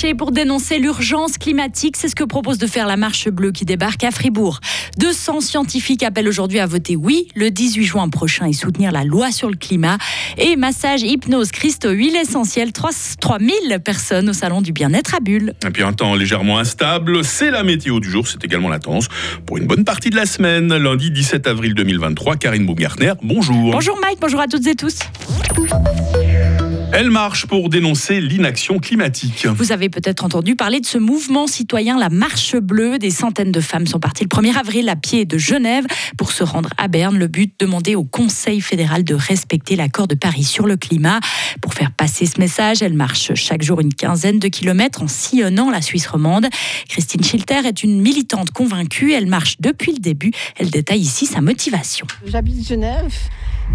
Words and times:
marcher 0.00 0.14
pour 0.14 0.32
dénoncer 0.32 0.78
l'urgence 0.78 1.36
climatique. 1.36 1.96
C'est 1.96 2.08
ce 2.08 2.14
que 2.14 2.24
propose 2.24 2.56
de 2.56 2.66
faire 2.66 2.86
la 2.86 2.96
Marche 2.96 3.28
Bleue 3.28 3.52
qui 3.52 3.66
débarque 3.66 4.02
à 4.02 4.10
Fribourg. 4.10 4.60
200 4.98 5.42
scientifiques 5.42 6.02
appellent 6.02 6.28
aujourd'hui 6.28 6.58
à 6.58 6.64
voter 6.66 6.96
oui 6.96 7.28
le 7.34 7.50
18 7.50 7.84
juin 7.84 8.08
prochain 8.08 8.46
et 8.46 8.54
soutenir 8.54 8.92
la 8.92 9.04
loi 9.04 9.30
sur 9.30 9.50
le 9.50 9.56
climat. 9.56 9.98
Et 10.38 10.56
massage, 10.56 11.02
hypnose, 11.02 11.50
cristaux, 11.50 11.90
huile 11.90 12.16
essentielle, 12.16 12.72
3000 12.72 13.78
personnes 13.84 14.30
au 14.30 14.32
salon 14.32 14.62
du 14.62 14.72
bien-être 14.72 15.14
à 15.14 15.20
Bulle. 15.20 15.52
Et 15.66 15.70
puis 15.70 15.82
un 15.82 15.92
temps 15.92 16.14
légèrement 16.14 16.58
instable, 16.58 17.22
c'est 17.22 17.50
la 17.50 17.62
météo 17.62 18.00
du 18.00 18.10
jour, 18.10 18.26
c'est 18.26 18.42
également 18.42 18.70
la 18.70 18.78
tendance 18.78 19.08
pour 19.44 19.58
une 19.58 19.66
bonne 19.66 19.84
partie 19.84 20.08
de 20.08 20.16
la 20.16 20.24
semaine. 20.24 20.74
Lundi 20.74 21.10
17 21.10 21.46
avril 21.46 21.74
2023, 21.74 22.36
Karine 22.36 22.64
Baumgartner, 22.64 23.12
bonjour. 23.22 23.72
Bonjour 23.72 23.98
Mike, 24.00 24.18
bonjour 24.18 24.40
à 24.40 24.46
toutes 24.46 24.66
et 24.66 24.76
tous. 24.76 25.00
Elle 26.92 27.10
marche 27.10 27.46
pour 27.46 27.68
dénoncer 27.68 28.20
l'inaction 28.20 28.80
climatique. 28.80 29.46
Vous 29.46 29.70
avez 29.70 29.88
peut-être 29.88 30.24
entendu 30.24 30.56
parler 30.56 30.80
de 30.80 30.86
ce 30.86 30.98
mouvement 30.98 31.46
citoyen, 31.46 31.96
la 31.96 32.08
Marche 32.08 32.56
Bleue. 32.56 32.98
Des 32.98 33.10
centaines 33.10 33.52
de 33.52 33.60
femmes 33.60 33.86
sont 33.86 34.00
parties 34.00 34.24
le 34.24 34.28
1er 34.28 34.58
avril 34.58 34.88
à 34.88 34.96
pied 34.96 35.24
de 35.24 35.38
Genève 35.38 35.84
pour 36.18 36.32
se 36.32 36.42
rendre 36.42 36.70
à 36.78 36.88
Berne. 36.88 37.16
Le 37.16 37.28
but, 37.28 37.54
demander 37.60 37.94
au 37.94 38.02
Conseil 38.02 38.60
fédéral 38.60 39.04
de 39.04 39.14
respecter 39.14 39.76
l'accord 39.76 40.08
de 40.08 40.16
Paris 40.16 40.42
sur 40.42 40.66
le 40.66 40.76
climat. 40.76 41.20
Pour 41.62 41.74
faire 41.74 41.92
passer 41.92 42.26
ce 42.26 42.40
message, 42.40 42.82
elle 42.82 42.94
marche 42.94 43.34
chaque 43.34 43.62
jour 43.62 43.80
une 43.80 43.94
quinzaine 43.94 44.40
de 44.40 44.48
kilomètres 44.48 45.02
en 45.02 45.08
sillonnant 45.08 45.70
la 45.70 45.82
Suisse 45.82 46.08
romande. 46.08 46.48
Christine 46.88 47.22
Schilter 47.22 47.66
est 47.66 47.84
une 47.84 48.00
militante 48.00 48.50
convaincue. 48.50 49.12
Elle 49.12 49.26
marche 49.26 49.58
depuis 49.60 49.92
le 49.92 50.00
début. 50.00 50.32
Elle 50.56 50.70
détaille 50.70 51.00
ici 51.00 51.26
sa 51.26 51.40
motivation. 51.40 52.06
J'habite 52.26 52.66
Genève. 52.66 53.14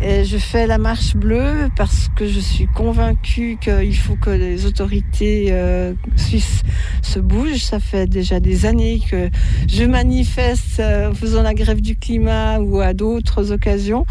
Et 0.03 0.25
je 0.25 0.37
fais 0.37 0.67
la 0.67 0.77
marche 0.77 1.15
bleue 1.15 1.69
parce 1.75 2.09
que 2.15 2.27
je 2.27 2.39
suis 2.39 2.67
convaincue 2.67 3.57
qu'il 3.61 3.95
faut 3.95 4.15
que 4.15 4.29
les 4.29 4.65
autorités 4.65 5.47
euh, 5.51 5.93
suisses 6.17 6.63
se 7.01 7.19
bougent. 7.19 7.63
Ça 7.63 7.79
fait 7.79 8.07
déjà 8.07 8.39
des 8.39 8.65
années 8.65 8.99
que 9.09 9.29
je 9.67 9.83
manifeste 9.85 10.79
euh, 10.79 11.11
en 11.11 11.13
faisant 11.13 11.41
la 11.41 11.53
grève 11.53 11.81
du 11.81 11.95
climat 11.95 12.59
ou 12.59 12.81
à 12.81 12.93
d'autres 12.93 13.51
occasions. 13.51 14.05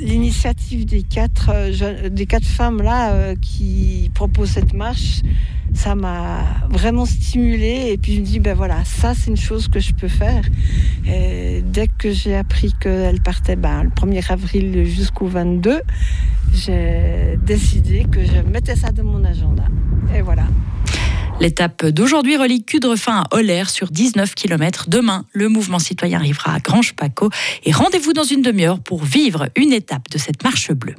L'initiative 0.00 0.84
des 0.84 1.02
quatre, 1.02 1.50
euh, 1.52 2.08
des 2.10 2.26
quatre 2.26 2.46
femmes 2.46 2.82
là 2.82 3.34
qui 3.40 4.10
proposent 4.14 4.50
cette 4.50 4.74
marche, 4.74 5.22
ça 5.76 5.94
m'a 5.94 6.44
vraiment 6.70 7.04
stimulée 7.04 7.90
et 7.92 7.98
puis 7.98 8.16
je 8.16 8.20
me 8.20 8.26
dis 8.26 8.40
ben 8.40 8.54
voilà 8.54 8.84
ça 8.84 9.14
c'est 9.14 9.30
une 9.30 9.36
chose 9.36 9.68
que 9.68 9.78
je 9.78 9.92
peux 9.92 10.08
faire 10.08 10.42
et 11.06 11.62
dès 11.62 11.86
que 11.86 12.10
j'ai 12.10 12.34
appris 12.34 12.72
qu'elle 12.80 13.20
partait 13.20 13.56
ben, 13.56 13.84
le 13.84 13.90
1er 13.90 14.32
avril 14.32 14.86
jusqu'au 14.86 15.26
22 15.26 15.80
j'ai 16.54 17.38
décidé 17.44 18.06
que 18.10 18.24
je 18.24 18.40
mettais 18.50 18.74
ça 18.74 18.90
dans 18.90 19.04
mon 19.04 19.24
agenda 19.24 19.64
et 20.14 20.22
voilà 20.22 20.46
L'étape 21.38 21.84
d'aujourd'hui 21.84 22.38
relie 22.38 22.64
Cudrefin 22.64 23.24
à 23.24 23.36
Holler 23.36 23.64
sur 23.66 23.88
19 23.88 24.34
km. 24.34 24.86
Demain, 24.88 25.26
le 25.32 25.50
mouvement 25.50 25.78
citoyen 25.78 26.18
arrivera 26.18 26.54
à 26.54 26.60
Grange-Paco 26.60 27.28
et 27.64 27.72
rendez-vous 27.72 28.14
dans 28.14 28.24
une 28.24 28.40
demi-heure 28.40 28.80
pour 28.80 29.04
vivre 29.04 29.50
une 29.54 29.74
étape 29.74 30.08
de 30.10 30.16
cette 30.16 30.42
marche 30.42 30.72
bleue. 30.72 30.94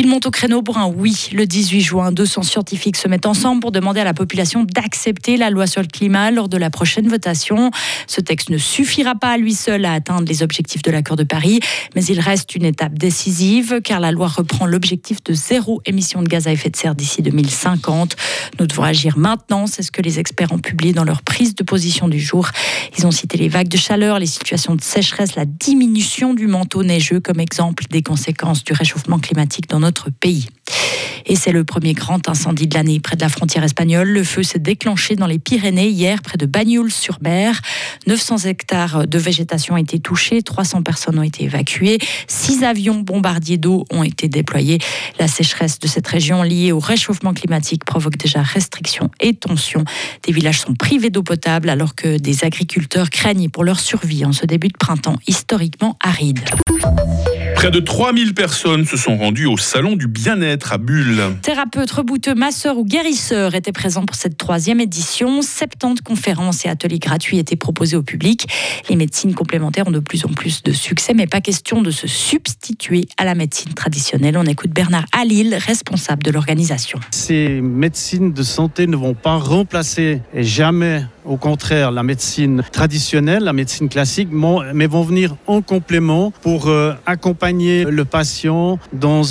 Il 0.00 0.06
monte 0.06 0.26
au 0.26 0.30
créneau 0.30 0.62
pour 0.62 0.78
un 0.78 0.86
oui. 0.86 1.28
Le 1.32 1.44
18 1.44 1.80
juin, 1.80 2.12
200 2.12 2.44
scientifiques 2.44 2.96
se 2.96 3.08
mettent 3.08 3.26
ensemble 3.26 3.60
pour 3.60 3.72
demander 3.72 3.98
à 3.98 4.04
la 4.04 4.14
population 4.14 4.62
d'accepter 4.62 5.36
la 5.36 5.50
loi 5.50 5.66
sur 5.66 5.82
le 5.82 5.88
climat 5.88 6.30
lors 6.30 6.48
de 6.48 6.56
la 6.56 6.70
prochaine 6.70 7.08
votation. 7.08 7.72
Ce 8.06 8.20
texte 8.20 8.50
ne 8.50 8.58
suffira 8.58 9.16
pas 9.16 9.30
à 9.30 9.36
lui 9.36 9.54
seul 9.54 9.84
à 9.84 9.92
atteindre 9.94 10.28
les 10.28 10.44
objectifs 10.44 10.82
de 10.82 10.92
l'accord 10.92 11.16
de 11.16 11.24
Paris, 11.24 11.58
mais 11.96 12.04
il 12.04 12.20
reste 12.20 12.54
une 12.54 12.64
étape 12.64 12.96
décisive 12.96 13.80
car 13.82 13.98
la 13.98 14.12
loi 14.12 14.28
reprend 14.28 14.66
l'objectif 14.66 15.20
de 15.24 15.32
zéro 15.32 15.82
émission 15.84 16.22
de 16.22 16.28
gaz 16.28 16.46
à 16.46 16.52
effet 16.52 16.70
de 16.70 16.76
serre 16.76 16.94
d'ici 16.94 17.20
2050. 17.20 18.14
Nous 18.60 18.68
devons 18.68 18.84
agir 18.84 19.18
maintenant, 19.18 19.66
c'est 19.66 19.82
ce 19.82 19.90
que 19.90 20.00
les 20.00 20.20
experts 20.20 20.52
ont 20.52 20.60
publié 20.60 20.92
dans 20.92 21.02
leur 21.02 21.22
prise 21.22 21.56
de 21.56 21.64
position 21.64 22.06
du 22.06 22.20
jour. 22.20 22.50
Ils 22.96 23.04
ont 23.04 23.10
cité 23.10 23.36
les 23.36 23.48
vagues 23.48 23.66
de 23.66 23.76
chaleur, 23.76 24.20
les 24.20 24.26
situations 24.26 24.76
de 24.76 24.80
sécheresse, 24.80 25.34
la 25.34 25.44
diminution 25.44 26.34
du 26.34 26.46
manteau 26.46 26.84
neigeux 26.84 27.18
comme 27.18 27.40
exemple 27.40 27.82
des 27.90 28.02
conséquences 28.02 28.62
du 28.62 28.74
réchauffement 28.74 29.18
climatique 29.18 29.68
dans 29.68 29.80
notre 29.80 29.87
pays. 30.20 30.48
Et 31.28 31.36
c'est 31.36 31.52
le 31.52 31.62
premier 31.62 31.92
grand 31.92 32.26
incendie 32.28 32.66
de 32.66 32.74
l'année 32.74 33.00
près 33.00 33.14
de 33.14 33.20
la 33.20 33.28
frontière 33.28 33.62
espagnole. 33.62 34.08
Le 34.08 34.24
feu 34.24 34.42
s'est 34.42 34.58
déclenché 34.58 35.14
dans 35.14 35.26
les 35.26 35.38
Pyrénées 35.38 35.88
hier, 35.88 36.22
près 36.22 36.38
de 36.38 36.46
Bagnoul-sur-Mer. 36.46 37.60
900 38.06 38.38
hectares 38.46 39.06
de 39.06 39.18
végétation 39.18 39.74
ont 39.74 39.78
été 39.78 39.98
touchés, 39.98 40.40
300 40.40 40.82
personnes 40.82 41.18
ont 41.18 41.22
été 41.22 41.44
évacuées, 41.44 41.98
6 42.28 42.64
avions 42.64 43.00
bombardiers 43.00 43.58
d'eau 43.58 43.84
ont 43.90 44.02
été 44.02 44.28
déployés. 44.28 44.78
La 45.18 45.28
sécheresse 45.28 45.78
de 45.78 45.86
cette 45.86 46.06
région 46.06 46.42
liée 46.42 46.72
au 46.72 46.78
réchauffement 46.78 47.34
climatique 47.34 47.84
provoque 47.84 48.16
déjà 48.16 48.40
restrictions 48.40 49.10
et 49.20 49.34
tensions. 49.34 49.84
Des 50.26 50.32
villages 50.32 50.60
sont 50.60 50.74
privés 50.74 51.10
d'eau 51.10 51.22
potable 51.22 51.68
alors 51.68 51.94
que 51.94 52.16
des 52.16 52.44
agriculteurs 52.44 53.10
craignent 53.10 53.50
pour 53.50 53.64
leur 53.64 53.80
survie 53.80 54.24
en 54.24 54.32
ce 54.32 54.46
début 54.46 54.68
de 54.68 54.78
printemps 54.78 55.18
historiquement 55.26 55.98
aride. 56.00 56.40
Près 57.58 57.72
de 57.72 57.80
3000 57.80 58.34
personnes 58.34 58.86
se 58.86 58.96
sont 58.96 59.16
rendues 59.16 59.46
au 59.46 59.56
Salon 59.56 59.96
du 59.96 60.06
bien-être 60.06 60.72
à 60.72 60.78
Bulle. 60.78 61.20
Thérapeutes, 61.42 61.90
rebouteux, 61.90 62.36
masseurs 62.36 62.78
ou 62.78 62.84
guérisseurs 62.84 63.56
étaient 63.56 63.72
présents 63.72 64.06
pour 64.06 64.14
cette 64.14 64.38
troisième 64.38 64.78
édition. 64.80 65.42
70 65.42 66.02
conférences 66.02 66.64
et 66.64 66.68
ateliers 66.68 67.00
gratuits 67.00 67.36
étaient 67.36 67.56
proposés 67.56 67.96
au 67.96 68.04
public. 68.04 68.46
Les 68.88 68.94
médecines 68.94 69.34
complémentaires 69.34 69.88
ont 69.88 69.90
de 69.90 69.98
plus 69.98 70.24
en 70.24 70.28
plus 70.28 70.62
de 70.62 70.70
succès, 70.70 71.14
mais 71.14 71.26
pas 71.26 71.40
question 71.40 71.82
de 71.82 71.90
se 71.90 72.06
substituer 72.06 73.08
à 73.16 73.24
la 73.24 73.34
médecine 73.34 73.74
traditionnelle. 73.74 74.36
On 74.38 74.46
écoute 74.46 74.70
Bernard 74.70 75.06
Alil, 75.10 75.56
responsable 75.56 76.22
de 76.22 76.30
l'organisation. 76.30 77.00
Ces 77.10 77.60
médecines 77.60 78.32
de 78.32 78.42
santé 78.44 78.86
ne 78.86 78.94
vont 78.94 79.14
pas 79.14 79.36
remplacer 79.36 80.22
jamais 80.32 81.04
au 81.28 81.36
contraire 81.36 81.92
la 81.92 82.02
médecine 82.02 82.62
traditionnelle, 82.72 83.44
la 83.44 83.52
médecine 83.52 83.88
classique, 83.88 84.28
mais 84.32 84.86
vont 84.86 85.02
venir 85.02 85.36
en 85.46 85.60
complément 85.62 86.32
pour 86.42 86.68
euh, 86.68 86.94
accompagner 87.06 87.84
le 87.84 88.04
patient 88.04 88.78
dans, 88.92 89.22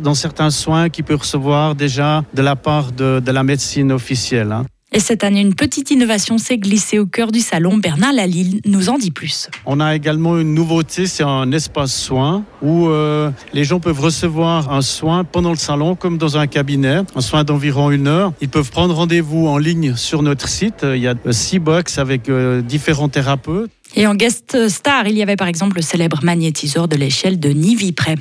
dans 0.00 0.14
certains 0.14 0.50
soins 0.50 0.88
qu'il 0.90 1.04
peut 1.04 1.14
recevoir 1.14 1.74
déjà 1.74 2.22
de 2.34 2.42
la 2.42 2.56
part 2.56 2.92
de, 2.92 3.20
de 3.20 3.32
la 3.32 3.42
médecine 3.42 3.90
officielle. 3.90 4.54
Et 4.92 4.98
cette 4.98 5.22
année, 5.22 5.40
une 5.40 5.54
petite 5.54 5.92
innovation 5.92 6.36
s'est 6.36 6.58
glissée 6.58 6.98
au 6.98 7.06
cœur 7.06 7.30
du 7.30 7.38
salon. 7.38 7.76
Bernard 7.76 8.12
Lalille 8.12 8.60
nous 8.66 8.88
en 8.88 8.98
dit 8.98 9.12
plus. 9.12 9.48
On 9.64 9.78
a 9.78 9.94
également 9.94 10.36
une 10.36 10.52
nouveauté, 10.52 11.06
c'est 11.06 11.22
un 11.22 11.52
espace 11.52 11.94
soin 11.94 12.44
où 12.60 12.88
euh, 12.88 13.30
les 13.52 13.62
gens 13.62 13.78
peuvent 13.78 14.00
recevoir 14.00 14.72
un 14.72 14.82
soin 14.82 15.22
pendant 15.22 15.50
le 15.50 15.56
salon 15.56 15.94
comme 15.94 16.18
dans 16.18 16.38
un 16.38 16.48
cabinet, 16.48 17.02
un 17.14 17.20
soin 17.20 17.44
d'environ 17.44 17.92
une 17.92 18.08
heure. 18.08 18.32
Ils 18.40 18.48
peuvent 18.48 18.70
prendre 18.70 18.94
rendez-vous 18.94 19.46
en 19.46 19.58
ligne 19.58 19.94
sur 19.94 20.22
notre 20.22 20.48
site. 20.48 20.82
Il 20.82 21.00
y 21.00 21.06
a 21.06 21.14
six 21.30 21.60
box 21.60 21.98
avec 21.98 22.28
euh, 22.28 22.60
différents 22.60 23.08
thérapeutes. 23.08 23.70
Et 23.94 24.06
en 24.06 24.14
guest 24.14 24.68
star, 24.68 25.06
il 25.06 25.16
y 25.16 25.22
avait 25.22 25.36
par 25.36 25.48
exemple 25.48 25.76
le 25.76 25.82
célèbre 25.82 26.20
magnétiseur 26.22 26.88
de 26.88 26.96
l'échelle 26.96 27.38
de 27.40 27.50
Nivipré. 27.50 28.16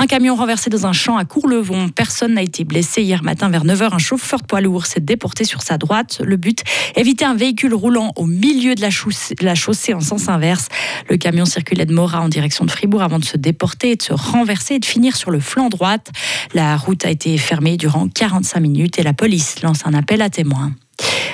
Un 0.00 0.06
camion 0.06 0.34
renversé 0.34 0.70
dans 0.70 0.86
un 0.86 0.94
champ 0.94 1.18
à 1.18 1.26
Courlevon. 1.26 1.90
Personne 1.90 2.32
n'a 2.32 2.42
été 2.42 2.64
blessé 2.64 3.02
hier 3.02 3.22
matin 3.22 3.50
vers 3.50 3.66
9h. 3.66 3.92
Un 3.92 3.98
chauffeur 3.98 4.40
de 4.40 4.46
poids 4.46 4.62
lourd 4.62 4.86
s'est 4.86 4.98
déporté 4.98 5.44
sur 5.44 5.60
sa 5.60 5.76
droite. 5.76 6.22
Le 6.24 6.38
but, 6.38 6.64
éviter 6.96 7.26
un 7.26 7.34
véhicule 7.34 7.74
roulant 7.74 8.14
au 8.16 8.24
milieu 8.24 8.74
de 8.74 8.80
la 8.80 8.88
chaussée, 9.54 9.92
en 9.92 10.00
sens 10.00 10.30
inverse. 10.30 10.68
Le 11.10 11.18
camion 11.18 11.44
circulait 11.44 11.84
de 11.84 11.92
Mora 11.92 12.22
en 12.22 12.30
direction 12.30 12.64
de 12.64 12.70
Fribourg 12.70 13.02
avant 13.02 13.18
de 13.18 13.26
se 13.26 13.36
déporter 13.36 13.90
et 13.90 13.96
de 13.96 14.02
se 14.02 14.14
renverser 14.14 14.76
et 14.76 14.78
de 14.78 14.86
finir 14.86 15.16
sur 15.16 15.30
le 15.30 15.38
flanc 15.38 15.68
droite. 15.68 16.10
La 16.54 16.78
route 16.78 17.04
a 17.04 17.10
été 17.10 17.36
fermée 17.36 17.76
durant 17.76 18.08
45 18.08 18.58
minutes 18.58 18.98
et 18.98 19.02
la 19.02 19.12
police 19.12 19.60
lance 19.60 19.80
un 19.84 19.92
appel 19.92 20.22
à 20.22 20.30
témoins 20.30 20.72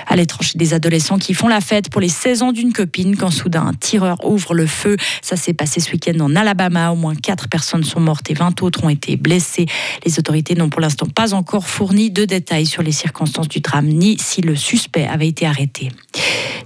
à 0.06 0.16
l'étranger 0.16 0.52
des 0.56 0.74
adolescents 0.74 1.18
qui 1.18 1.34
font 1.34 1.48
la 1.48 1.60
fête 1.60 1.90
pour 1.90 2.00
les 2.00 2.08
16 2.08 2.42
ans 2.42 2.52
d'une 2.52 2.72
copine 2.72 3.16
quand 3.16 3.30
soudain 3.30 3.66
un 3.66 3.74
tireur 3.74 4.24
ouvre 4.24 4.54
le 4.54 4.66
feu. 4.66 4.96
Ça 5.22 5.36
s'est 5.36 5.54
passé 5.54 5.80
ce 5.80 5.90
week-end 5.92 6.18
en 6.20 6.36
Alabama. 6.36 6.90
Au 6.92 6.96
moins 6.96 7.14
4 7.14 7.48
personnes 7.48 7.84
sont 7.84 8.00
mortes 8.00 8.30
et 8.30 8.34
20 8.34 8.62
autres 8.62 8.84
ont 8.84 8.88
été 8.88 9.16
blessées. 9.16 9.66
Les 10.04 10.18
autorités 10.18 10.54
n'ont 10.54 10.68
pour 10.68 10.80
l'instant 10.80 11.06
pas 11.06 11.34
encore 11.34 11.66
fourni 11.66 12.10
de 12.10 12.24
détails 12.24 12.66
sur 12.66 12.82
les 12.82 12.92
circonstances 12.92 13.48
du 13.48 13.60
drame 13.60 13.86
ni 13.86 14.18
si 14.18 14.40
le 14.40 14.56
suspect 14.56 15.06
avait 15.06 15.28
été 15.28 15.46
arrêté. 15.46 15.90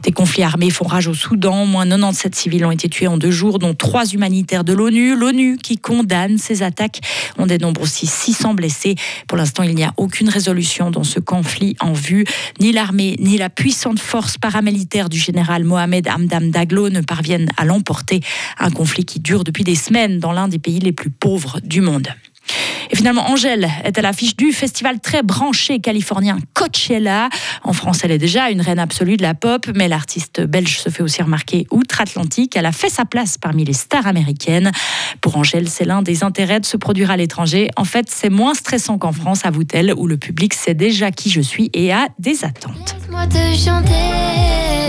Des 0.03 0.13
conflits 0.13 0.43
armés 0.43 0.71
font 0.71 0.87
rage 0.87 1.09
au 1.09 1.15
Soudan. 1.15 1.67
Moins 1.67 1.87
97 1.87 2.35
civils 2.35 2.65
ont 2.65 2.71
été 2.71 2.89
tués 2.89 3.07
en 3.07 3.19
deux 3.19 3.31
jours, 3.31 3.59
dont 3.59 3.75
trois 3.75 4.07
humanitaires 4.07 4.65
de 4.65 4.73
l'ONU. 4.73 5.15
L'ONU 5.15 5.59
qui 5.59 5.77
condamne 5.77 6.39
ces 6.39 6.63
attaques. 6.63 7.01
On 7.39 7.47
dénombre 7.47 7.83
aussi 7.83 8.07
600 8.07 8.55
blessés. 8.55 8.95
Pour 9.29 9.37
l'instant, 9.37 9.63
il 9.63 9.75
n'y 9.75 9.85
a 9.85 9.93
aucune 9.97 10.29
résolution 10.29 10.91
dans 10.91 11.05
ce 11.05 11.21
conflit 11.21 11.77
en 11.81 11.93
vue. 11.93 12.25
Ni 12.61 12.73
l'armée, 12.73 13.17
ni 13.19 13.37
la 13.37 13.51
puissante 13.51 13.99
force 13.99 14.39
paramilitaire 14.39 15.09
du 15.09 15.19
général 15.19 15.65
Mohamed 15.65 16.09
Hamdam 16.09 16.51
Daglo 16.51 16.89
ne 16.89 17.01
parviennent 17.01 17.51
à 17.57 17.65
l'emporter. 17.65 18.21
Un 18.59 18.71
conflit 18.71 19.05
qui 19.05 19.21
dure 19.21 19.45
depuis 19.45 19.65
des 19.65 19.75
semaines 19.75 20.19
dans 20.19 20.33
l'un 20.33 20.49
des 20.49 20.59
pays 20.59 20.81
les 20.81 20.93
plus 20.93 21.11
pauvres 21.11 21.61
du 21.63 21.81
monde. 21.81 22.09
Et 22.91 22.97
finalement, 22.97 23.31
Angèle 23.31 23.69
est 23.85 23.99
à 23.99 24.03
l'affiche 24.03 24.37
du 24.37 24.53
festival 24.53 25.01
très 25.01 25.23
branché 25.23 25.81
californien 25.81 26.39
Coachella. 26.55 27.29
En 27.63 27.73
France, 27.73 28.01
elle 28.05 28.11
est 28.11 28.19
déjà 28.19 28.51
une 28.51 28.61
reine 28.61 28.79
absolue 28.79 29.17
de 29.17 29.23
la 29.23 29.35
pop, 29.35 29.67
mais 29.75 29.89
l'artiste 29.89 30.41
belge 30.41 30.79
se 30.79 30.89
fait 30.89 31.03
aussi 31.03 31.23
remarquer 31.23 31.67
outre-Atlantique. 31.71 32.57
Elle 32.57 32.67
a 32.67 32.73
fait 32.73 32.91
sa 32.91 33.05
place 33.05 33.39
parmi 33.39 33.65
les 33.65 33.73
stars 33.73 34.07
américaines. 34.07 34.73
Pour 35.21 35.37
Angèle, 35.37 35.69
c'est 35.69 35.85
l'un 35.85 36.03
des 36.03 36.25
intérêts 36.25 36.61
de 36.61 36.67
se 36.67 36.77
produire 36.77 37.11
à 37.11 37.17
l'étranger. 37.17 37.71
En 37.77 37.85
fait, 37.85 38.07
c'est 38.09 38.31
moins 38.31 38.55
stressant 38.55 38.99
qu'en 38.99 39.13
France, 39.13 39.45
avoue-t-elle, 39.45 39.95
où 39.97 40.07
le 40.07 40.17
public 40.17 40.55
sait 40.55 40.75
déjà 40.75 41.11
qui 41.11 41.31
je 41.31 41.41
suis 41.41 41.71
et 41.73 41.93
a 41.93 42.09
des 42.19 42.45
attentes. 42.45 42.97
Te 43.31 43.55
chanter. 43.55 44.80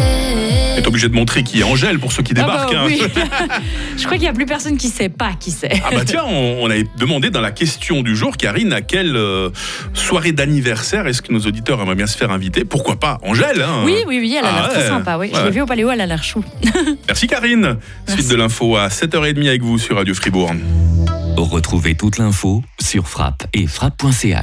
Est 0.77 0.87
obligé 0.87 1.09
de 1.09 1.13
montrer 1.15 1.43
qui 1.43 1.59
est 1.59 1.63
Angèle 1.63 1.99
pour 1.99 2.11
ceux 2.11 2.23
qui 2.23 2.33
Ah 2.37 2.43
bah 2.43 2.65
débarquent. 2.67 2.73
hein. 2.75 2.83
oui. 2.85 3.01
Je 3.97 4.03
crois 4.03 4.13
qu'il 4.13 4.21
n'y 4.23 4.27
a 4.27 4.33
plus 4.33 4.45
personne 4.45 4.77
qui 4.77 4.87
sait 4.89 5.09
pas 5.09 5.31
qui 5.39 5.51
c'est. 5.51 5.71
Ah 5.85 5.89
bah 5.93 6.03
tiens, 6.05 6.23
on, 6.25 6.59
on 6.61 6.69
avait 6.69 6.85
demandé 6.97 7.29
dans 7.29 7.41
la 7.41 7.51
question 7.51 8.01
du 8.01 8.15
jour, 8.15 8.37
Karine, 8.37 8.73
à 8.73 8.81
quelle 8.81 9.15
euh, 9.15 9.49
soirée 9.93 10.31
d'anniversaire 10.31 11.07
est-ce 11.07 11.21
que 11.21 11.31
nos 11.33 11.41
auditeurs 11.41 11.81
aimeraient 11.81 11.95
bien 11.95 12.07
se 12.07 12.17
faire 12.17 12.31
inviter? 12.31 12.63
Pourquoi 12.65 12.95
pas 12.99 13.19
Angèle 13.23 13.61
hein? 13.61 13.83
Oui, 13.85 13.95
oui, 14.07 14.19
oui, 14.19 14.35
elle 14.37 14.45
a 14.45 14.49
Ah 14.49 14.53
l'air 14.61 14.69
très 14.69 14.81
ouais. 14.83 14.87
sympa. 14.87 15.17
Oui. 15.17 15.31
Je 15.33 15.41
l'ai 15.43 15.51
vue 15.51 15.61
au 15.61 15.65
Paléo, 15.65 15.89
elle 15.91 16.01
a 16.01 16.05
l'air 16.05 16.23
chou. 16.23 16.43
Merci 17.07 17.27
Karine. 17.27 17.77
Suite 18.07 18.27
de 18.29 18.35
l'info 18.35 18.75
à 18.77 18.87
7h30 18.87 19.47
avec 19.47 19.61
vous 19.61 19.77
sur 19.77 19.95
Radio 19.97 20.13
Fribourg. 20.13 20.51
Retrouvez 21.37 21.95
toute 21.95 22.17
l'info 22.17 22.61
sur 22.79 23.07
frappe 23.07 23.43
et 23.53 23.65
frappe.ch. 23.67 24.37